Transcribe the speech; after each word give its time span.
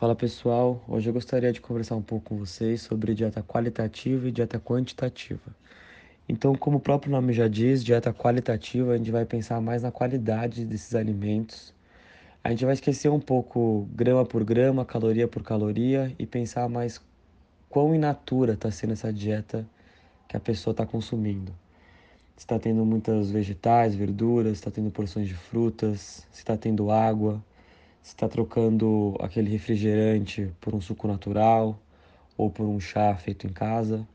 Fala 0.00 0.14
pessoal, 0.14 0.82
hoje 0.88 1.10
eu 1.10 1.12
gostaria 1.12 1.52
de 1.52 1.60
conversar 1.60 1.94
um 1.94 2.00
pouco 2.00 2.30
com 2.30 2.38
vocês 2.38 2.80
sobre 2.80 3.14
dieta 3.14 3.42
qualitativa 3.42 4.26
e 4.26 4.32
dieta 4.32 4.58
quantitativa. 4.58 5.54
Então, 6.26 6.54
como 6.54 6.78
o 6.78 6.80
próprio 6.80 7.12
nome 7.12 7.34
já 7.34 7.46
diz, 7.46 7.84
dieta 7.84 8.10
qualitativa, 8.10 8.94
a 8.94 8.96
gente 8.96 9.10
vai 9.10 9.26
pensar 9.26 9.60
mais 9.60 9.82
na 9.82 9.92
qualidade 9.92 10.64
desses 10.64 10.94
alimentos. 10.94 11.74
A 12.42 12.48
gente 12.48 12.64
vai 12.64 12.72
esquecer 12.72 13.10
um 13.10 13.20
pouco 13.20 13.86
grama 13.92 14.24
por 14.24 14.42
grama, 14.42 14.86
caloria 14.86 15.28
por 15.28 15.42
caloria 15.42 16.16
e 16.18 16.24
pensar 16.24 16.66
mais 16.66 16.98
quão 17.68 17.94
in 17.94 17.98
natura 17.98 18.54
está 18.54 18.70
sendo 18.70 18.94
essa 18.94 19.12
dieta 19.12 19.68
que 20.26 20.34
a 20.34 20.40
pessoa 20.40 20.72
está 20.72 20.86
consumindo. 20.86 21.52
Se 22.38 22.44
está 22.44 22.58
tendo 22.58 22.86
muitas 22.86 23.30
vegetais, 23.30 23.94
verduras, 23.94 24.52
se 24.52 24.60
está 24.60 24.70
tendo 24.70 24.90
porções 24.90 25.28
de 25.28 25.34
frutas, 25.34 26.26
se 26.32 26.38
está 26.38 26.56
tendo 26.56 26.90
água, 26.90 27.44
se 28.02 28.14
está 28.14 28.28
trocando 28.28 29.16
aquele 29.20 29.50
refrigerante 29.50 30.50
por 30.60 30.74
um 30.74 30.80
suco 30.80 31.06
natural 31.06 31.78
ou 32.36 32.50
por 32.50 32.66
um 32.66 32.80
chá 32.80 33.14
feito 33.16 33.46
em 33.46 33.50
casa. 33.50 34.06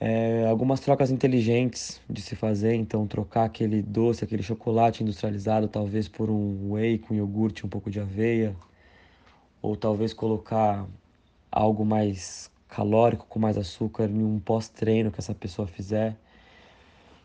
É, 0.00 0.46
algumas 0.48 0.78
trocas 0.78 1.10
inteligentes 1.10 2.00
de 2.08 2.22
se 2.22 2.36
fazer, 2.36 2.74
então 2.74 3.06
trocar 3.06 3.44
aquele 3.44 3.82
doce, 3.82 4.22
aquele 4.22 4.42
chocolate 4.44 5.02
industrializado, 5.02 5.66
talvez 5.66 6.06
por 6.06 6.30
um 6.30 6.72
whey 6.72 6.98
com 6.98 7.14
iogurte, 7.14 7.66
um 7.66 7.68
pouco 7.68 7.90
de 7.90 7.98
aveia, 7.98 8.54
ou 9.60 9.74
talvez 9.74 10.14
colocar 10.14 10.86
algo 11.50 11.84
mais 11.84 12.48
calórico 12.68 13.26
com 13.26 13.40
mais 13.40 13.58
açúcar 13.58 14.04
em 14.04 14.22
um 14.22 14.38
pós-treino 14.38 15.10
que 15.10 15.18
essa 15.18 15.34
pessoa 15.34 15.66
fizer. 15.66 16.16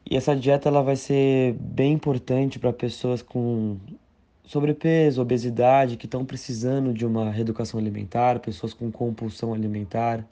E 0.09 0.17
essa 0.17 0.35
dieta 0.35 0.67
ela 0.67 0.81
vai 0.81 0.95
ser 0.95 1.53
bem 1.53 1.93
importante 1.93 2.57
para 2.57 2.73
pessoas 2.73 3.21
com 3.21 3.77
sobrepeso, 4.45 5.21
obesidade, 5.21 5.97
que 5.97 6.05
estão 6.05 6.25
precisando 6.25 6.93
de 6.93 7.05
uma 7.05 7.31
reeducação 7.31 7.79
alimentar, 7.79 8.39
pessoas 8.39 8.73
com 8.73 8.91
compulsão 8.91 9.53
alimentar 9.53 10.25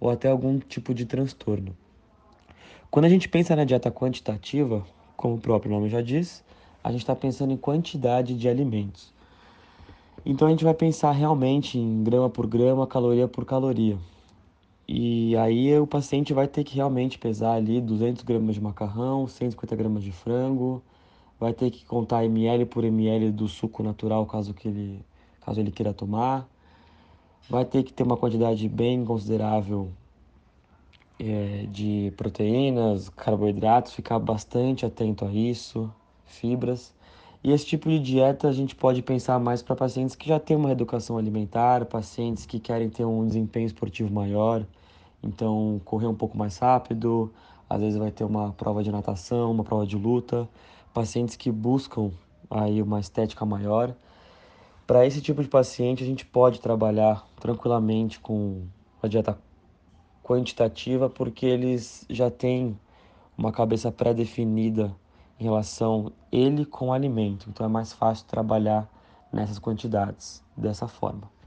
ou 0.00 0.10
até 0.10 0.28
algum 0.28 0.58
tipo 0.58 0.94
de 0.94 1.04
transtorno. 1.04 1.76
Quando 2.90 3.04
a 3.04 3.08
gente 3.08 3.28
pensa 3.28 3.54
na 3.54 3.64
dieta 3.64 3.90
quantitativa, 3.90 4.84
como 5.16 5.34
o 5.34 5.40
próprio 5.40 5.72
nome 5.72 5.88
já 5.88 6.00
diz, 6.00 6.44
a 6.82 6.90
gente 6.90 7.00
está 7.00 7.14
pensando 7.14 7.52
em 7.52 7.56
quantidade 7.56 8.34
de 8.34 8.48
alimentos. 8.48 9.12
Então 10.24 10.48
a 10.48 10.50
gente 10.50 10.64
vai 10.64 10.74
pensar 10.74 11.12
realmente 11.12 11.78
em 11.78 12.02
grama 12.02 12.30
por 12.30 12.46
grama, 12.46 12.86
caloria 12.86 13.28
por 13.28 13.44
caloria. 13.44 13.98
E 14.86 15.36
aí 15.36 15.78
o 15.78 15.86
paciente 15.86 16.32
vai 16.32 16.48
ter 16.48 16.64
que 16.64 16.76
realmente 16.76 17.18
pesar 17.18 17.54
ali 17.54 17.80
200 17.80 18.22
gramas 18.22 18.54
de 18.54 18.60
macarrão, 18.60 19.26
150 19.26 19.76
gramas 19.76 20.02
de 20.02 20.10
frango, 20.12 20.82
vai 21.38 21.52
ter 21.52 21.70
que 21.70 21.84
contar 21.84 22.24
ml 22.24 22.66
por 22.66 22.84
ml 22.84 23.30
do 23.30 23.48
suco 23.48 23.82
natural 23.82 24.26
caso 24.26 24.52
que 24.54 24.68
ele 24.68 25.04
caso 25.40 25.60
ele 25.60 25.70
queira 25.70 25.94
tomar. 25.94 26.46
Vai 27.48 27.64
ter 27.64 27.82
que 27.82 27.92
ter 27.92 28.02
uma 28.02 28.16
quantidade 28.16 28.68
bem 28.68 29.04
considerável 29.04 29.90
é, 31.18 31.66
de 31.70 32.12
proteínas 32.16 33.08
carboidratos 33.08 33.92
ficar 33.92 34.18
bastante 34.18 34.84
atento 34.84 35.24
a 35.24 35.32
isso 35.32 35.90
fibras. 36.26 36.94
E 37.42 37.52
esse 37.52 37.64
tipo 37.64 37.88
de 37.88 37.98
dieta 37.98 38.48
a 38.48 38.52
gente 38.52 38.74
pode 38.74 39.00
pensar 39.00 39.38
mais 39.38 39.62
para 39.62 39.74
pacientes 39.76 40.14
que 40.14 40.28
já 40.28 40.38
têm 40.38 40.56
uma 40.56 40.72
educação 40.72 41.16
alimentar 41.16 41.86
pacientes 41.86 42.44
que 42.44 42.58
querem 42.58 42.90
ter 42.90 43.04
um 43.04 43.26
desempenho 43.26 43.66
esportivo 43.66 44.12
maior. 44.12 44.66
Então 45.22 45.80
correr 45.84 46.06
um 46.06 46.14
pouco 46.14 46.36
mais 46.36 46.58
rápido 46.58 47.32
às 47.70 47.80
vezes 47.80 47.98
vai 47.98 48.10
ter 48.10 48.24
uma 48.24 48.52
prova 48.52 48.82
de 48.82 48.90
natação 48.90 49.50
uma 49.50 49.64
prova 49.64 49.86
de 49.86 49.96
luta 49.96 50.48
pacientes 50.92 51.36
que 51.36 51.50
buscam 51.50 52.10
aí 52.50 52.82
uma 52.82 53.00
estética 53.00 53.44
maior. 53.44 53.94
Para 54.86 55.06
esse 55.06 55.20
tipo 55.20 55.42
de 55.42 55.48
paciente, 55.48 56.02
a 56.02 56.06
gente 56.06 56.24
pode 56.24 56.60
trabalhar 56.60 57.26
tranquilamente 57.40 58.18
com 58.20 58.66
a 59.02 59.08
dieta 59.08 59.38
quantitativa, 60.22 61.08
porque 61.08 61.46
eles 61.46 62.04
já 62.08 62.30
têm 62.30 62.78
uma 63.36 63.52
cabeça 63.52 63.92
pré-definida 63.92 64.94
em 65.38 65.44
relação 65.44 66.12
ele 66.32 66.64
com 66.64 66.88
o 66.88 66.92
alimento. 66.92 67.48
Então 67.48 67.64
é 67.64 67.68
mais 67.68 67.92
fácil 67.92 68.26
trabalhar 68.26 68.88
nessas 69.32 69.58
quantidades 69.58 70.42
dessa 70.56 70.88
forma. 70.88 71.37